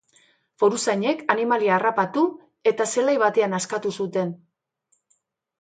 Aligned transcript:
Foruzainek 0.61 1.19
animalia 1.33 1.75
harrapatu 1.75 2.23
eta 2.73 2.87
zelai 2.97 3.15
batean 3.25 3.55
askatu 3.59 3.95
zuten. 4.03 4.33